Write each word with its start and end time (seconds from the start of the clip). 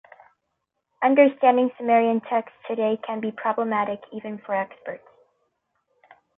Understanding 1.03 1.69
Sumerian 1.77 2.21
texts 2.21 2.57
today 2.67 2.97
can 3.05 3.19
be 3.19 3.31
problematic 3.31 4.01
even 4.11 4.39
for 4.39 4.55
experts. 4.55 5.07